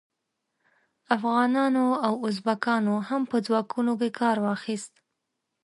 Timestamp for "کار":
4.19-4.37